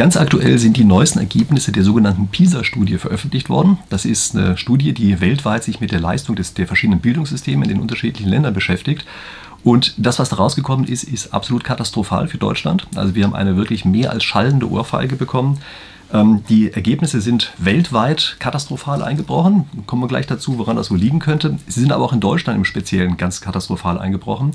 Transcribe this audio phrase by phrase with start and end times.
[0.00, 3.76] Ganz aktuell sind die neuesten Ergebnisse der sogenannten PISA-Studie veröffentlicht worden.
[3.90, 7.68] Das ist eine Studie, die weltweit sich mit der Leistung des, der verschiedenen Bildungssysteme in
[7.68, 9.04] den unterschiedlichen Ländern beschäftigt.
[9.62, 12.86] Und das, was da rausgekommen ist, ist absolut katastrophal für Deutschland.
[12.94, 15.58] Also wir haben eine wirklich mehr als schallende Ohrfeige bekommen.
[16.12, 19.68] Ähm, die Ergebnisse sind weltweit katastrophal eingebrochen.
[19.86, 21.58] Kommen wir gleich dazu, woran das wohl liegen könnte.
[21.66, 24.52] Sie sind aber auch in Deutschland im Speziellen ganz katastrophal eingebrochen.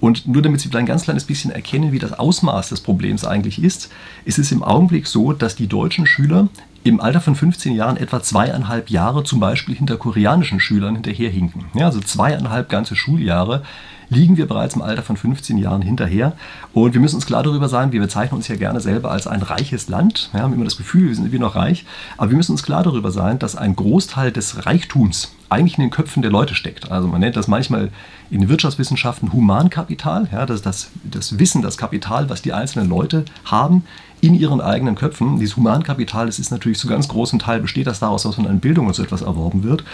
[0.00, 3.62] Und nur damit Sie ein ganz kleines bisschen erkennen, wie das Ausmaß des Problems eigentlich
[3.62, 3.90] ist,
[4.24, 6.48] ist es im Augenblick so, dass die deutschen Schüler
[6.84, 11.64] im Alter von 15 Jahren etwa zweieinhalb Jahre zum Beispiel hinter koreanischen Schülern hinterherhinken.
[11.74, 13.62] Ja, also zweieinhalb ganze Schuljahre
[14.10, 16.34] liegen wir bereits im Alter von 15 Jahren hinterher.
[16.74, 19.40] Und wir müssen uns klar darüber sein, wir bezeichnen uns ja gerne selber als ein
[19.40, 20.28] reiches Land.
[20.32, 21.86] Wir haben immer das Gefühl, wir sind irgendwie noch reich.
[22.18, 25.90] Aber wir müssen uns klar darüber sein, dass ein Großteil des Reichtums eigentlich in den
[25.90, 26.90] Köpfen der Leute steckt.
[26.90, 27.90] Also man nennt das manchmal
[28.30, 30.28] in den Wirtschaftswissenschaften Humankapital.
[30.32, 33.84] Ja, das das, das Wissen, das Kapital, was die einzelnen Leute haben
[34.20, 35.38] in ihren eigenen Köpfen.
[35.38, 38.60] Dieses Humankapital, das ist natürlich zu ganz großen Teil besteht das daraus, was von an
[38.60, 39.84] Bildung und so etwas erworben wird.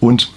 [0.00, 0.32] Und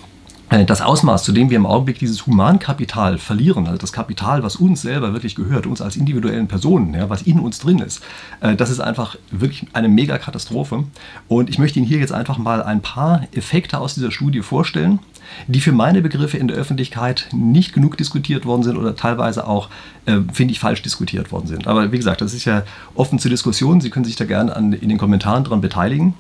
[0.50, 4.82] das Ausmaß, zu dem wir im Augenblick dieses Humankapital verlieren, also das Kapital, was uns
[4.82, 8.02] selber wirklich gehört, uns als individuellen Personen, ja, was in uns drin ist,
[8.42, 10.86] äh, das ist einfach wirklich eine Megakatastrophe.
[11.28, 15.00] Und ich möchte Ihnen hier jetzt einfach mal ein paar Effekte aus dieser Studie vorstellen,
[15.48, 19.70] die für meine Begriffe in der Öffentlichkeit nicht genug diskutiert worden sind oder teilweise auch,
[20.08, 21.68] äh, finde ich, falsch diskutiert worden sind.
[21.68, 22.64] Aber wie gesagt, das ist ja
[22.96, 23.82] offen zur Diskussion.
[23.82, 26.16] Sie können sich da gerne an, in den Kommentaren daran beteiligen.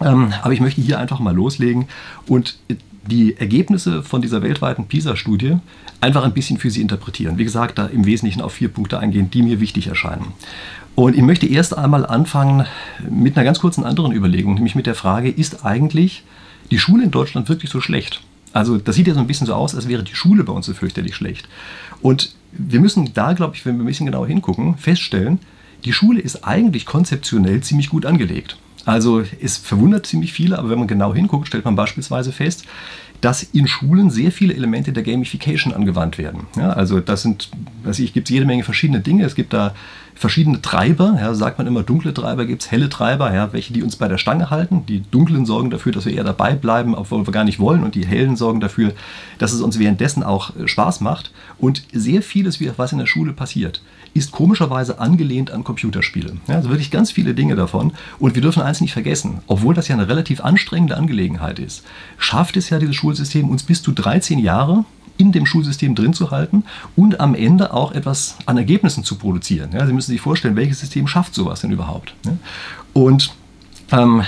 [0.00, 1.88] Ähm, aber ich möchte hier einfach mal loslegen
[2.26, 2.58] und
[3.06, 5.58] die Ergebnisse von dieser weltweiten PISA-Studie
[6.00, 7.38] einfach ein bisschen für Sie interpretieren.
[7.38, 10.32] Wie gesagt, da im Wesentlichen auf vier Punkte eingehen, die mir wichtig erscheinen.
[10.94, 12.66] Und ich möchte erst einmal anfangen
[13.08, 16.24] mit einer ganz kurzen anderen Überlegung, nämlich mit der Frage, ist eigentlich
[16.70, 18.20] die Schule in Deutschland wirklich so schlecht?
[18.52, 20.66] Also das sieht ja so ein bisschen so aus, als wäre die Schule bei uns
[20.66, 21.48] so fürchterlich schlecht.
[22.02, 25.38] Und wir müssen da, glaube ich, wenn wir ein bisschen genauer hingucken, feststellen,
[25.84, 28.56] die Schule ist eigentlich konzeptionell ziemlich gut angelegt.
[28.88, 32.64] Also es verwundert ziemlich viele, aber wenn man genau hinguckt, stellt man beispielsweise fest,
[33.20, 36.46] dass in Schulen sehr viele Elemente der Gamification angewandt werden.
[36.56, 37.50] Ja, also das sind,
[37.84, 39.26] weiß ich, gibt jede Menge verschiedene Dinge.
[39.26, 39.74] Es gibt da
[40.14, 41.18] verschiedene Treiber.
[41.20, 44.08] Ja, sagt man immer, dunkle Treiber gibt es, helle Treiber, ja, welche die uns bei
[44.08, 44.86] der Stange halten.
[44.86, 47.84] Die dunklen sorgen dafür, dass wir eher dabei bleiben, obwohl wir gar nicht wollen.
[47.84, 48.94] Und die hellen sorgen dafür,
[49.36, 51.30] dass es uns währenddessen auch äh, Spaß macht.
[51.58, 53.82] Und sehr vieles, was in der Schule passiert,
[54.14, 56.36] ist komischerweise angelehnt an Computerspiele.
[56.46, 57.92] Ja, also wirklich ganz viele Dinge davon.
[58.18, 61.84] Und wir dürfen eins nicht vergessen, obwohl das ja eine relativ anstrengende Angelegenheit ist,
[62.18, 64.84] schafft es ja dieses Schulsystem, uns bis zu 13 Jahre
[65.18, 66.64] in dem Schulsystem drin zu halten
[66.96, 69.70] und am Ende auch etwas an Ergebnissen zu produzieren.
[69.72, 72.14] Ja, Sie müssen sich vorstellen, welches System schafft sowas denn überhaupt?
[72.24, 72.36] Ja?
[72.92, 73.32] Und
[73.90, 74.22] ähm,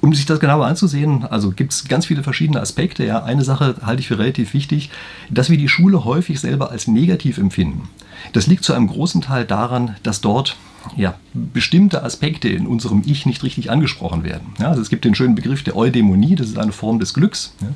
[0.00, 3.04] um sich das genauer anzusehen, also gibt es ganz viele verschiedene Aspekte.
[3.04, 3.22] Ja.
[3.22, 4.90] Eine Sache halte ich für relativ wichtig,
[5.30, 7.88] dass wir die Schule häufig selber als negativ empfinden.
[8.32, 10.56] Das liegt zu einem großen Teil daran, dass dort
[10.96, 14.54] ja, bestimmte Aspekte in unserem Ich nicht richtig angesprochen werden.
[14.58, 17.54] Ja, also es gibt den schönen Begriff der Eudämonie, das ist eine Form des Glücks.
[17.60, 17.68] Ja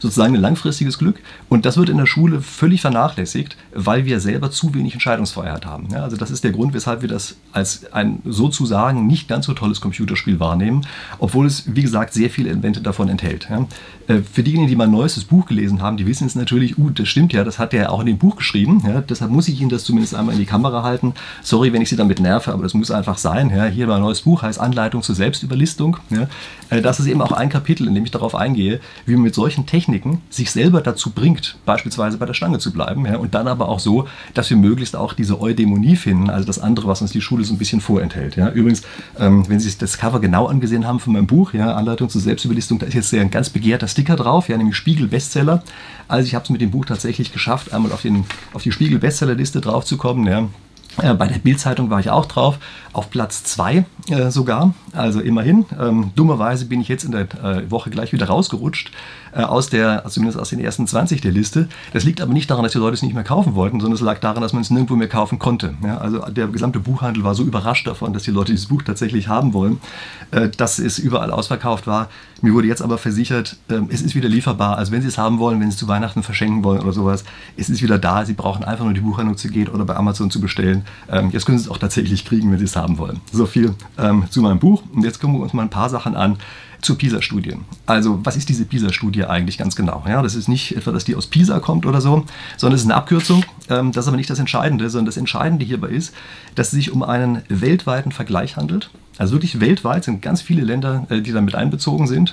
[0.00, 1.20] sozusagen ein langfristiges Glück.
[1.48, 5.88] Und das wird in der Schule völlig vernachlässigt, weil wir selber zu wenig Entscheidungsfreiheit haben.
[5.92, 9.54] Ja, also das ist der Grund, weshalb wir das als ein sozusagen nicht ganz so
[9.54, 10.86] tolles Computerspiel wahrnehmen,
[11.18, 13.48] obwohl es, wie gesagt, sehr viele Elemente davon enthält.
[13.50, 13.66] Ja.
[14.08, 17.08] Äh, für diejenigen, die mein neuestes Buch gelesen haben, die wissen es natürlich, uh, das
[17.08, 18.82] stimmt ja, das hat er auch in dem Buch geschrieben.
[18.86, 21.14] Ja, deshalb muss ich Ihnen das zumindest einmal in die Kamera halten.
[21.42, 23.50] Sorry, wenn ich Sie damit nerve, aber das muss einfach sein.
[23.50, 25.98] Ja, hier mein neues Buch heißt Anleitung zur Selbstüberlistung.
[26.08, 26.28] Ja,
[26.70, 29.34] äh, das ist eben auch ein Kapitel, in dem ich darauf eingehe, wie man mit
[29.34, 33.06] solchen Techniken Techniken sich selber dazu bringt, beispielsweise bei der Stange zu bleiben.
[33.06, 36.58] Ja, und dann aber auch so, dass wir möglichst auch diese Eudämonie finden, also das
[36.58, 38.36] andere, was uns die Schule so ein bisschen vorenthält.
[38.36, 38.50] Ja.
[38.50, 38.82] Übrigens,
[39.18, 42.20] ähm, wenn Sie sich das Cover genau angesehen haben von meinem Buch, ja, Anleitung zur
[42.20, 45.62] Selbstüberlistung, da ist jetzt ein ganz begehrter Sticker drauf, ja, nämlich Spiegel Bestseller.
[46.08, 48.98] Also ich habe es mit dem Buch tatsächlich geschafft, einmal auf, den, auf die Spiegel
[48.98, 50.26] Bestsellerliste draufzukommen.
[50.26, 50.48] Ja.
[50.98, 52.58] Äh, bei der Bildzeitung war ich auch drauf,
[52.92, 55.64] auf Platz 2 äh, sogar, also immerhin.
[55.78, 58.90] Ähm, dummerweise bin ich jetzt in der äh, Woche gleich wieder rausgerutscht,
[59.32, 61.68] äh, aus der, also zumindest aus den ersten 20 der Liste.
[61.92, 64.00] Das liegt aber nicht daran, dass die Leute es nicht mehr kaufen wollten, sondern es
[64.00, 65.74] lag daran, dass man es nirgendwo mehr kaufen konnte.
[65.84, 69.28] Ja, also der gesamte Buchhandel war so überrascht davon, dass die Leute dieses Buch tatsächlich
[69.28, 69.80] haben wollen,
[70.32, 72.08] äh, dass es überall ausverkauft war.
[72.42, 74.78] Mir wurde jetzt aber versichert, ähm, es ist wieder lieferbar.
[74.78, 77.24] Also wenn Sie es haben wollen, wenn Sie es zu Weihnachten verschenken wollen oder sowas,
[77.56, 78.24] es ist wieder da.
[78.24, 80.79] Sie brauchen einfach nur die Buchhandlung zu gehen oder bei Amazon zu bestellen.
[81.10, 83.20] Ähm, jetzt können Sie es auch tatsächlich kriegen, wenn Sie es haben wollen.
[83.32, 84.82] So viel ähm, zu meinem Buch.
[84.92, 86.38] Und jetzt gucken wir uns mal ein paar Sachen an
[86.82, 87.56] zur PISA-Studie.
[87.86, 90.02] Also, was ist diese PISA-Studie eigentlich ganz genau?
[90.08, 92.24] Ja, das ist nicht etwa, dass die aus Pisa kommt oder so,
[92.56, 93.44] sondern es ist eine Abkürzung.
[93.68, 96.14] Ähm, das ist aber nicht das Entscheidende, sondern das Entscheidende hierbei ist,
[96.54, 98.90] dass es sich um einen weltweiten Vergleich handelt.
[99.18, 102.32] Also wirklich weltweit sind ganz viele Länder, äh, die damit einbezogen sind.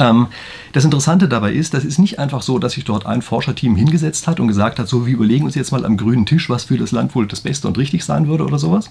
[0.00, 0.28] Ähm,
[0.72, 4.26] das Interessante dabei ist, das ist nicht einfach so, dass sich dort ein Forscherteam hingesetzt
[4.26, 6.78] hat und gesagt hat, so wir überlegen uns jetzt mal am grünen Tisch, was für
[6.78, 8.90] das Land wohl das Beste und richtig sein würde oder sowas,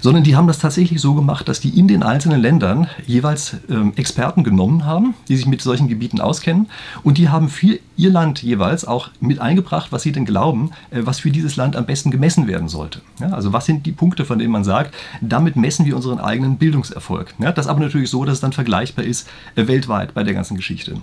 [0.00, 3.92] sondern die haben das tatsächlich so gemacht, dass die in den einzelnen Ländern jeweils ähm,
[3.96, 6.68] Experten genommen haben, die sich mit solchen Gebieten auskennen
[7.02, 11.00] und die haben für ihr Land jeweils auch mit eingebracht, was sie denn glauben, äh,
[11.02, 13.02] was für dieses Land am besten gemessen werden sollte.
[13.20, 16.56] Ja, also was sind die Punkte, von denen man sagt, damit messen wir unseren eigenen
[16.56, 17.34] Bildungserfolg.
[17.38, 20.56] Ja, das aber natürlich so, dass es dann vergleichbar ist äh, weltweit bei der ganzen
[20.56, 20.94] Geschichte.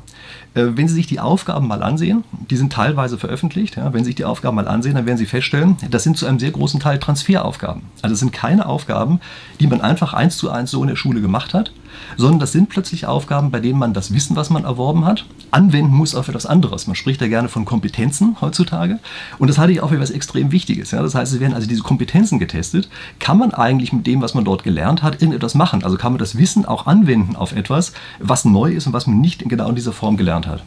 [0.55, 4.09] Äh, wenn Sie sich die Aufgaben mal ansehen, die sind teilweise veröffentlicht, ja, wenn Sie
[4.09, 6.79] sich die Aufgaben mal ansehen, dann werden Sie feststellen, das sind zu einem sehr großen
[6.79, 7.83] Teil Transferaufgaben.
[8.01, 9.19] Also es sind keine Aufgaben,
[9.59, 11.71] die man einfach eins zu eins so in der Schule gemacht hat,
[12.17, 15.93] sondern das sind plötzlich Aufgaben, bei denen man das Wissen, was man erworben hat, anwenden
[15.93, 16.87] muss auf etwas anderes.
[16.87, 18.99] Man spricht da gerne von Kompetenzen heutzutage
[19.39, 20.91] und das halte ich auch für etwas extrem Wichtiges.
[20.91, 21.01] Ja.
[21.01, 22.89] Das heißt, es werden also diese Kompetenzen getestet.
[23.19, 25.83] Kann man eigentlich mit dem, was man dort gelernt hat, irgendetwas machen?
[25.83, 29.19] Also kann man das Wissen auch anwenden auf etwas, was neu ist und was man
[29.19, 30.63] nicht genau in dieser Form gelernt hat.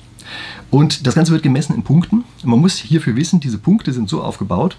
[0.71, 2.25] Und das Ganze wird gemessen in Punkten.
[2.45, 4.77] Man muss hierfür wissen, diese Punkte sind so aufgebaut,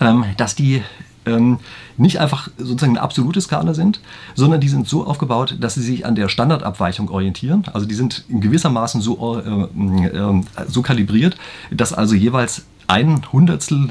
[0.00, 0.82] ähm, dass die
[1.26, 1.58] ähm,
[1.96, 4.00] nicht einfach sozusagen eine absolute Skala sind,
[4.34, 7.64] sondern die sind so aufgebaut, dass sie sich an der Standardabweichung orientieren.
[7.72, 11.36] Also die sind in gewissermaßen so, äh, äh, so kalibriert,
[11.70, 13.88] dass also jeweils ein Hundertstel,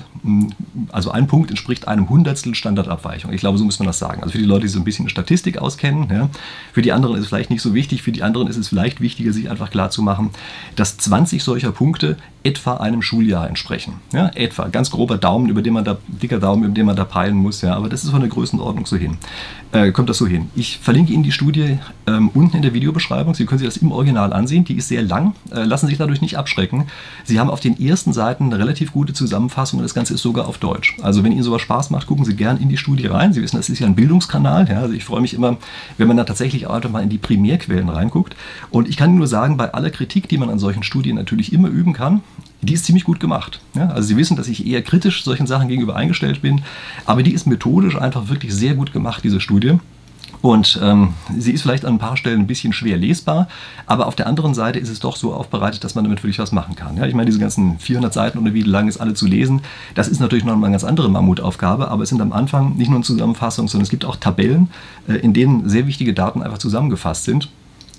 [0.92, 3.34] also ein Punkt entspricht einem Hundertstel Standardabweichung.
[3.34, 4.22] Ich glaube, so muss man das sagen.
[4.22, 6.30] Also für die Leute, die so ein bisschen Statistik auskennen, ja,
[6.72, 9.02] für die anderen ist es vielleicht nicht so wichtig, für die anderen ist es vielleicht
[9.02, 10.32] wichtiger, sich einfach klar zu machen,
[10.76, 13.96] dass 20 solcher Punkte etwa einem Schuljahr entsprechen.
[14.12, 17.06] Ja, etwa, ganz grober Daumen, über den man da, dicker Daumen, über den man da
[17.06, 19.18] peilen muss, ja, aber das ist von der Größenordnung so hin.
[19.72, 20.50] Äh, kommt das so hin.
[20.56, 23.34] Ich verlinke Ihnen die Studie ähm, unten in der Videobeschreibung.
[23.34, 24.66] Sie können sich das im Original ansehen.
[24.66, 26.88] Die ist sehr lang, äh, lassen sich dadurch nicht abschrecken.
[27.24, 30.48] Sie haben auf den ersten Seiten eine relativ gute Zusammenfassung und das Ganze ist sogar
[30.48, 30.98] auf Deutsch.
[31.02, 33.34] Also wenn Ihnen sowas Spaß macht, gucken Sie gern in die Studie rein.
[33.34, 34.68] Sie wissen, das ist ja ein Bildungskanal.
[34.70, 35.58] Ja, also ich freue mich immer,
[35.98, 38.36] wenn man da tatsächlich auch mal in die Primärquellen reinguckt.
[38.70, 41.54] Und ich kann Ihnen nur sagen, bei aller Kritik, die man an solchen Studien natürlich
[41.54, 42.22] immer üben kann,
[42.62, 43.60] die ist ziemlich gut gemacht.
[43.76, 46.62] Ja, also Sie wissen, dass ich eher kritisch solchen Sachen gegenüber eingestellt bin,
[47.06, 49.78] aber die ist methodisch einfach wirklich sehr gut gemacht, diese Studie.
[50.44, 53.48] Und ähm, sie ist vielleicht an ein paar Stellen ein bisschen schwer lesbar,
[53.86, 56.52] aber auf der anderen Seite ist es doch so aufbereitet, dass man damit wirklich was
[56.52, 56.98] machen kann.
[56.98, 59.62] Ja, ich meine, diese ganzen 400 Seiten oder wie lang ist alle zu lesen,
[59.96, 62.98] das ist natürlich noch eine ganz andere Mammutaufgabe, aber es sind am Anfang nicht nur
[62.98, 64.70] eine Zusammenfassung, sondern es gibt auch Tabellen,
[65.08, 67.48] äh, in denen sehr wichtige Daten einfach zusammengefasst sind.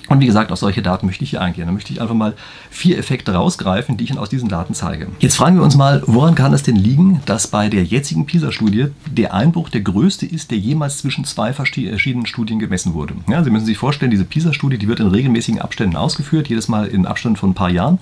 [0.09, 1.67] Und wie gesagt, auf solche Daten möchte ich hier eingehen.
[1.67, 2.35] Da möchte ich einfach mal
[2.71, 5.09] vier Effekte rausgreifen, die ich Ihnen aus diesen Daten zeige.
[5.19, 8.89] Jetzt fragen wir uns mal, woran kann es denn liegen, dass bei der jetzigen PISA-Studie
[9.11, 13.15] der Einbruch der größte ist, der jemals zwischen zwei verschiedenen Studien gemessen wurde?
[13.29, 16.87] Ja, Sie müssen sich vorstellen, diese PISA-Studie, die wird in regelmäßigen Abständen ausgeführt, jedes Mal
[16.87, 17.99] in Abständen von ein paar Jahren.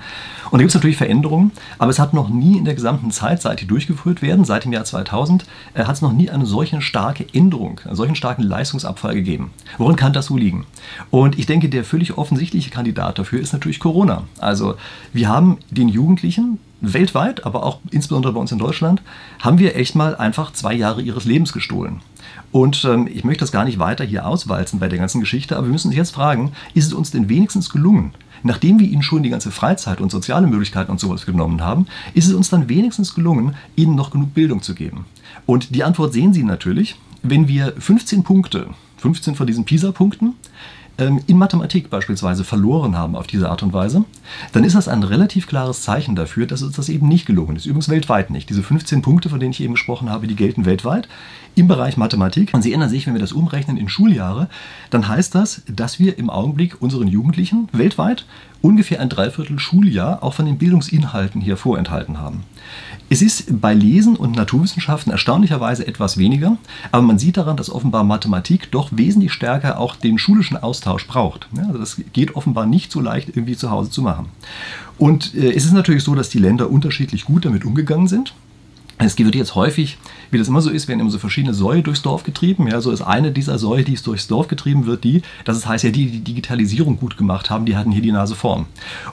[0.50, 3.40] Und da gibt es natürlich Veränderungen, aber es hat noch nie in der gesamten Zeit,
[3.40, 6.82] seit die durchgeführt werden, seit dem Jahr 2000, äh, hat es noch nie eine solche
[6.82, 9.50] starke Änderung, einen solchen starken Leistungsabfall gegeben.
[9.78, 10.66] Woran kann das so liegen?
[11.10, 14.22] Und ich denke, der völlig offensichtliche Kandidat dafür ist natürlich Corona.
[14.38, 14.76] Also
[15.12, 19.02] wir haben den Jugendlichen weltweit, aber auch insbesondere bei uns in Deutschland,
[19.40, 22.00] haben wir echt mal einfach zwei Jahre ihres Lebens gestohlen.
[22.50, 25.66] Und ähm, ich möchte das gar nicht weiter hier auswalzen bei der ganzen Geschichte, aber
[25.66, 29.22] wir müssen uns jetzt fragen, ist es uns denn wenigstens gelungen, nachdem wir ihnen schon
[29.22, 33.14] die ganze Freizeit und soziale Möglichkeiten und sowas genommen haben, ist es uns dann wenigstens
[33.14, 35.04] gelungen, ihnen noch genug Bildung zu geben?
[35.44, 40.36] Und die Antwort sehen Sie natürlich, wenn wir 15 Punkte, 15 von diesen PISA-Punkten,
[40.98, 44.04] in Mathematik beispielsweise verloren haben auf diese Art und Weise,
[44.52, 47.66] dann ist das ein relativ klares Zeichen dafür, dass uns das eben nicht gelungen ist.
[47.66, 48.50] Übrigens weltweit nicht.
[48.50, 51.08] Diese 15 Punkte, von denen ich eben gesprochen habe, die gelten weltweit
[51.54, 52.52] im Bereich Mathematik.
[52.54, 54.48] Und Sie erinnern sich, wenn wir das umrechnen in Schuljahre,
[54.90, 58.26] dann heißt das, dass wir im Augenblick unseren Jugendlichen weltweit
[58.62, 62.44] ungefähr ein Dreiviertel Schuljahr auch von den Bildungsinhalten hier vorenthalten haben.
[63.10, 66.56] Es ist bei Lesen und Naturwissenschaften erstaunlicherweise etwas weniger,
[66.92, 71.48] aber man sieht daran, dass offenbar Mathematik doch wesentlich stärker auch den schulischen Austausch braucht.
[71.58, 74.26] Also das geht offenbar nicht so leicht irgendwie zu Hause zu machen.
[74.96, 78.32] Und äh, es ist natürlich so, dass die Länder unterschiedlich gut damit umgegangen sind.
[79.04, 79.98] Es wird jetzt häufig,
[80.30, 82.68] wie das immer so ist, werden immer so verschiedene Säue durchs Dorf getrieben.
[82.68, 85.82] Ja, so ist eine dieser Säue, die es durchs Dorf getrieben wird, die, das heißt
[85.82, 88.66] ja, die, die Digitalisierung gut gemacht haben, die hatten hier die Nase vorn.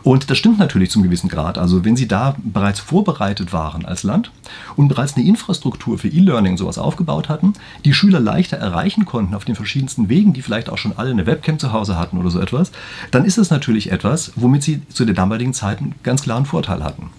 [0.04, 1.58] Und das stimmt natürlich zum gewissen Grad.
[1.58, 4.32] Also wenn sie da bereits vorbereitet waren als Land
[4.76, 7.54] und bereits eine Infrastruktur für E-Learning sowas aufgebaut hatten,
[7.84, 11.26] die Schüler leichter erreichen konnten auf den verschiedensten Wegen, die vielleicht auch schon alle eine
[11.26, 12.72] Webcam zu Hause hatten oder so etwas,
[13.10, 16.84] dann ist das natürlich etwas, womit sie zu der damaligen Zeit einen ganz klaren Vorteil
[16.84, 17.10] hatten.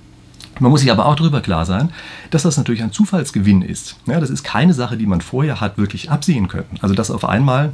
[0.61, 1.90] Man muss sich aber auch darüber klar sein,
[2.31, 3.97] dass das natürlich ein Zufallsgewinn ist.
[4.07, 6.79] Ja, das ist keine Sache, die man vorher hat wirklich absehen können.
[6.81, 7.73] Also dass auf einmal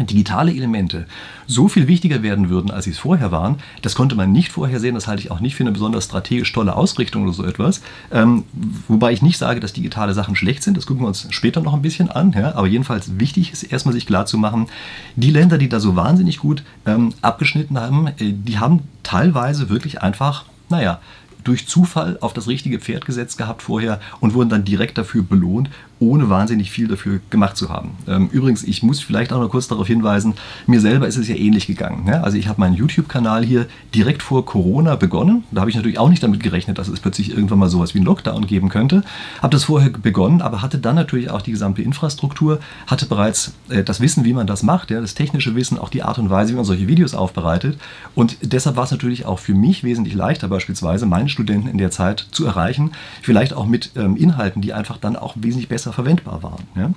[0.00, 1.06] digitale Elemente
[1.46, 4.94] so viel wichtiger werden würden, als sie es vorher waren, das konnte man nicht vorhersehen.
[4.94, 7.80] Das halte ich auch nicht für eine besonders strategisch tolle Ausrichtung oder so etwas.
[8.10, 8.44] Ähm,
[8.88, 10.76] wobei ich nicht sage, dass digitale Sachen schlecht sind.
[10.76, 12.32] Das gucken wir uns später noch ein bisschen an.
[12.32, 12.56] Ja?
[12.56, 14.66] Aber jedenfalls wichtig ist erstmal sich klarzumachen,
[15.14, 20.02] die Länder, die da so wahnsinnig gut ähm, abgeschnitten haben, äh, die haben teilweise wirklich
[20.02, 21.00] einfach, naja,
[21.44, 25.70] durch Zufall auf das richtige Pferd gesetzt gehabt vorher und wurden dann direkt dafür belohnt
[26.04, 27.92] ohne wahnsinnig viel dafür gemacht zu haben.
[28.06, 30.34] Ähm, übrigens, ich muss vielleicht auch noch kurz darauf hinweisen,
[30.66, 32.08] mir selber ist es ja ähnlich gegangen.
[32.12, 35.44] Also ich habe meinen YouTube-Kanal hier direkt vor Corona begonnen.
[35.50, 37.98] Da habe ich natürlich auch nicht damit gerechnet, dass es plötzlich irgendwann mal sowas wie
[37.98, 39.02] einen Lockdown geben könnte.
[39.42, 43.82] Habe das vorher begonnen, aber hatte dann natürlich auch die gesamte Infrastruktur, hatte bereits äh,
[43.82, 46.56] das Wissen, wie man das macht, das technische Wissen, auch die Art und Weise, wie
[46.56, 47.78] man solche Videos aufbereitet.
[48.14, 51.90] Und deshalb war es natürlich auch für mich wesentlich leichter, beispielsweise meinen Studenten in der
[51.90, 52.92] Zeit zu erreichen,
[53.22, 56.62] vielleicht auch mit ähm, Inhalten, die einfach dann auch wesentlich besser verwendbar waren.
[56.76, 56.90] Ja?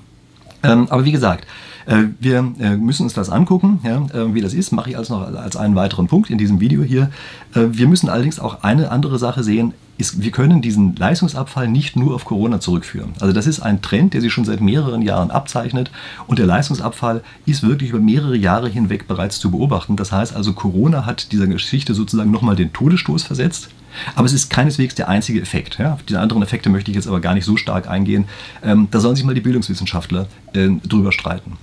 [0.63, 1.45] Ähm, aber wie gesagt,
[1.85, 5.17] äh, wir äh, müssen uns das angucken, ja, äh, wie das ist, mache ich also
[5.17, 7.11] noch als einen weiteren Punkt in diesem Video hier.
[7.55, 11.95] Äh, wir müssen allerdings auch eine andere Sache sehen, ist, wir können diesen Leistungsabfall nicht
[11.95, 13.13] nur auf Corona zurückführen.
[13.19, 15.91] Also das ist ein Trend, der sich schon seit mehreren Jahren abzeichnet
[16.27, 19.95] und der Leistungsabfall ist wirklich über mehrere Jahre hinweg bereits zu beobachten.
[19.95, 23.69] Das heißt also, Corona hat dieser Geschichte sozusagen nochmal den Todesstoß versetzt.
[24.15, 25.79] Aber es ist keineswegs der einzige Effekt.
[25.79, 25.93] Ja?
[25.93, 28.25] Auf diese anderen Effekte möchte ich jetzt aber gar nicht so stark eingehen.
[28.63, 31.53] Ähm, da sollen sich mal die Bildungswissenschaftler äh, drüber streiten.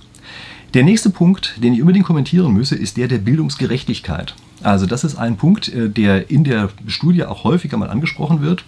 [0.73, 4.35] Der nächste Punkt, den ich unbedingt kommentieren müsse, ist der der Bildungsgerechtigkeit.
[4.65, 8.65] Also das ist ein Punkt, äh, der in der Studie auch häufiger mal angesprochen wird.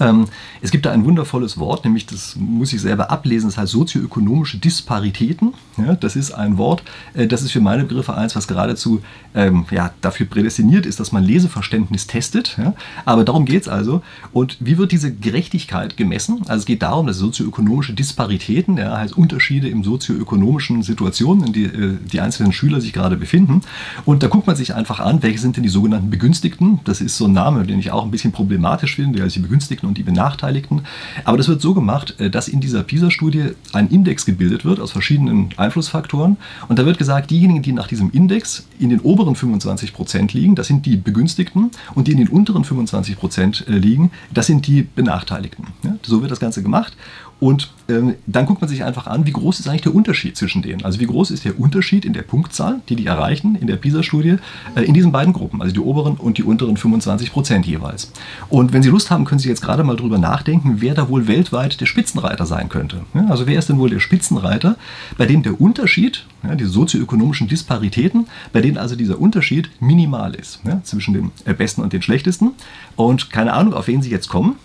[0.00, 0.26] Ähm,
[0.60, 4.58] es gibt da ein wundervolles Wort, nämlich das muss ich selber ablesen, das heißt sozioökonomische
[4.58, 5.54] Disparitäten.
[5.76, 6.82] Ja, das ist ein Wort,
[7.14, 9.02] äh, das ist für meine Begriffe eins, was geradezu
[9.34, 12.56] ähm, ja, dafür prädestiniert ist, dass man Leseverständnis testet.
[12.58, 12.74] Ja.
[13.04, 14.02] Aber darum geht es also.
[14.32, 16.42] Und wie wird diese Gerechtigkeit gemessen?
[16.48, 21.64] Also es geht darum, dass sozioökonomische Disparitäten, ja, heißt Unterschiede im sozioökonomischen Situationen, in die
[21.64, 23.62] äh, die einzelnen Schüler sich gerade befinden.
[24.04, 26.80] Und da guckt man sich einfach an, welche sind denn die sogenannten Begünstigten.
[26.84, 29.81] Das ist so ein Name, den ich auch ein bisschen problematisch finde, also die Begünstigten
[29.82, 30.82] Benachteiligten und die Benachteiligten.
[31.24, 34.92] Aber das wird so gemacht, äh, dass in dieser PISA-Studie ein Index gebildet wird aus
[34.92, 36.36] verschiedenen Einflussfaktoren.
[36.68, 40.54] Und da wird gesagt, diejenigen, die nach diesem Index in den oberen 25 Prozent liegen,
[40.54, 41.70] das sind die Begünstigten.
[41.94, 45.66] Und die in den unteren 25 Prozent äh, liegen, das sind die Benachteiligten.
[46.02, 46.96] So wird das Ganze gemacht.
[47.42, 50.62] Und ähm, dann guckt man sich einfach an, wie groß ist eigentlich der Unterschied zwischen
[50.62, 50.84] denen.
[50.84, 54.36] Also wie groß ist der Unterschied in der Punktzahl, die die erreichen in der PISA-Studie,
[54.76, 58.12] äh, in diesen beiden Gruppen, also die oberen und die unteren 25 Prozent jeweils.
[58.48, 61.26] Und wenn Sie Lust haben, können Sie jetzt gerade mal drüber nachdenken, wer da wohl
[61.26, 63.04] weltweit der Spitzenreiter sein könnte.
[63.28, 64.76] Also wer ist denn wohl der Spitzenreiter,
[65.16, 71.14] bei dem der Unterschied, die sozioökonomischen Disparitäten, bei denen also dieser Unterschied minimal ist zwischen
[71.14, 72.52] dem Besten und den Schlechtesten.
[72.96, 74.56] Und keine Ahnung, auf wen Sie jetzt kommen.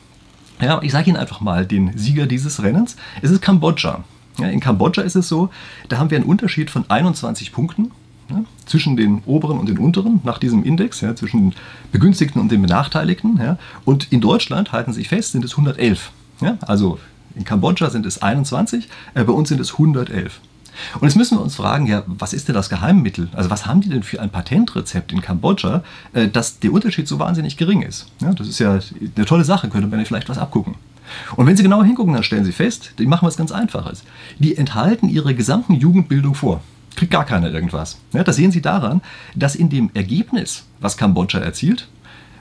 [0.61, 2.97] Ja, ich sage Ihnen einfach mal den Sieger dieses Rennens.
[3.21, 4.03] Es ist Kambodscha.
[4.39, 5.49] In Kambodscha ist es so,
[5.89, 7.91] da haben wir einen Unterschied von 21 Punkten
[8.29, 11.55] ja, zwischen den oberen und den unteren nach diesem Index, ja, zwischen den
[11.91, 13.37] Begünstigten und den Benachteiligten.
[13.37, 13.57] Ja.
[13.85, 16.11] Und in Deutschland, halten Sie sich fest, sind es 111.
[16.41, 16.57] Ja.
[16.61, 16.99] Also
[17.35, 20.39] in Kambodscha sind es 21, äh, bei uns sind es 111.
[20.99, 23.29] Und jetzt müssen wir uns fragen, ja, was ist denn das Geheimmittel?
[23.33, 27.19] Also was haben die denn für ein Patentrezept in Kambodscha, äh, dass der Unterschied so
[27.19, 28.07] wahnsinnig gering ist?
[28.19, 28.79] Das ist ja
[29.15, 30.75] eine tolle Sache, könnte man ja vielleicht was abgucken.
[31.35, 34.03] Und wenn Sie genauer hingucken, dann stellen Sie fest, die machen was ganz Einfaches.
[34.39, 36.61] Die enthalten ihre gesamten Jugendbildung vor.
[36.97, 37.97] Kriegt gar keiner irgendwas.
[38.11, 39.01] Ja, das sehen Sie daran,
[39.35, 41.87] dass in dem Ergebnis, was Kambodscha erzielt,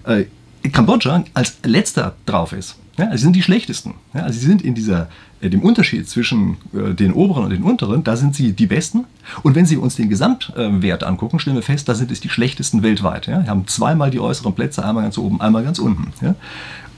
[0.05, 0.25] äh,
[0.71, 2.77] Kambodscha als letzter drauf ist.
[2.99, 3.95] Ja, sie sind die schlechtesten.
[4.15, 5.09] Ja, sie sind in dieser,
[5.43, 9.05] äh, dem Unterschied zwischen äh, den oberen und den unteren, da sind sie die besten.
[9.43, 12.83] Und wenn Sie uns den Gesamtwert angucken, stellen wir fest, da sind es die schlechtesten
[12.83, 13.27] weltweit.
[13.27, 13.43] Ja.
[13.43, 16.13] Wir haben zweimal die äußeren Plätze, einmal ganz oben, einmal ganz unten.
[16.23, 16.35] Ja.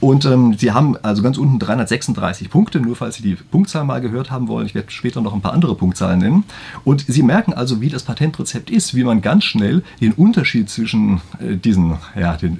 [0.01, 3.99] Und ähm, sie haben also ganz unten 336 Punkte, nur falls Sie die Punktzahl mal
[3.99, 4.65] gehört haben wollen.
[4.65, 6.43] Ich werde später noch ein paar andere Punktzahlen nennen.
[6.85, 11.21] Und Sie merken also, wie das Patentrezept ist, wie man ganz schnell den Unterschied zwischen
[11.39, 12.57] äh, diesen ja, den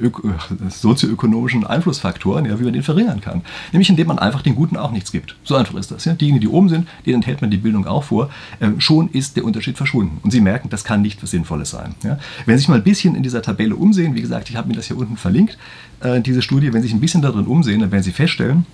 [0.70, 3.42] sozioökonomischen Einflussfaktoren, ja, wie man den verringern kann.
[3.72, 5.36] Nämlich indem man einfach den Guten auch nichts gibt.
[5.44, 6.06] So einfach ist das.
[6.06, 6.14] Ja.
[6.14, 8.30] Diejenigen, die oben sind, denen enthält man die Bildung auch vor.
[8.60, 10.18] Äh, schon ist der Unterschied verschwunden.
[10.24, 11.96] Und Sie merken, das kann nicht was Sinnvolles sein.
[12.04, 12.20] Ja.
[12.46, 14.76] Wenn Sie sich mal ein bisschen in dieser Tabelle umsehen, wie gesagt, ich habe mir
[14.76, 15.58] das hier unten verlinkt,
[16.02, 18.66] äh, diese Studie, wenn Sie sich ein bisschen darin umsehen, dann werden Sie feststellen,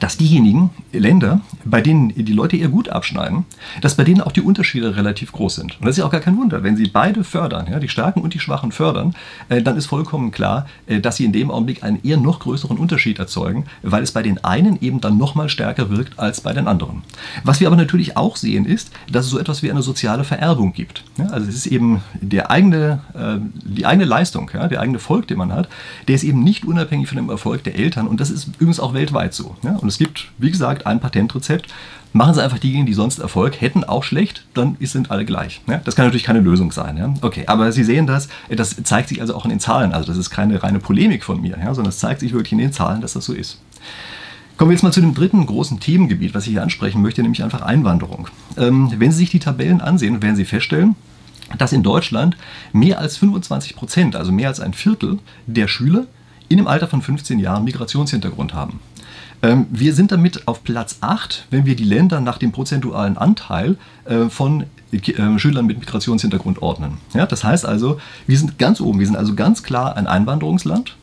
[0.00, 3.44] dass diejenigen Länder, bei denen die Leute eher gut abschneiden,
[3.80, 5.78] dass bei denen auch die Unterschiede relativ groß sind.
[5.78, 6.62] Und das ist ja auch gar kein Wunder.
[6.62, 9.14] Wenn sie beide fördern, ja, die Starken und die Schwachen fördern,
[9.48, 12.78] äh, dann ist vollkommen klar, äh, dass sie in dem Augenblick einen eher noch größeren
[12.78, 16.52] Unterschied erzeugen, weil es bei den einen eben dann noch mal stärker wirkt als bei
[16.52, 17.02] den anderen.
[17.44, 20.72] Was wir aber natürlich auch sehen, ist, dass es so etwas wie eine soziale Vererbung
[20.72, 21.04] gibt.
[21.18, 25.26] Ja, also es ist eben der eigene, äh, die eigene Leistung, ja, der eigene Erfolg,
[25.28, 25.68] den man hat,
[26.08, 28.06] der ist eben nicht unabhängig von dem Erfolg der Eltern.
[28.06, 29.56] Und das ist übrigens auch weltweit so.
[29.62, 29.76] Ja.
[29.86, 31.72] Und es gibt, wie gesagt, ein Patentrezept.
[32.12, 35.60] Machen Sie einfach diejenigen, die sonst Erfolg hätten, auch schlecht, dann sind alle gleich.
[35.68, 35.76] Ja?
[35.84, 36.96] Das kann natürlich keine Lösung sein.
[36.96, 37.14] Ja?
[37.20, 39.92] Okay, aber Sie sehen das, das zeigt sich also auch in den Zahlen.
[39.92, 41.72] Also das ist keine reine Polemik von mir, ja?
[41.72, 43.60] sondern es zeigt sich wirklich in den Zahlen, dass das so ist.
[44.56, 47.44] Kommen wir jetzt mal zu dem dritten großen Themengebiet, was ich hier ansprechen möchte, nämlich
[47.44, 48.26] einfach Einwanderung.
[48.56, 50.96] Ähm, wenn Sie sich die Tabellen ansehen, werden Sie feststellen,
[51.58, 52.36] dass in Deutschland
[52.72, 56.06] mehr als 25 Prozent, also mehr als ein Viertel der Schüler
[56.48, 58.80] in dem Alter von 15 Jahren Migrationshintergrund haben.
[59.42, 63.76] Ähm, wir sind damit auf Platz 8, wenn wir die Länder nach dem prozentualen Anteil
[64.04, 66.98] äh, von äh, Schülern mit Migrationshintergrund ordnen.
[67.14, 70.96] Ja, das heißt also, wir sind ganz oben, wir sind also ganz klar ein Einwanderungsland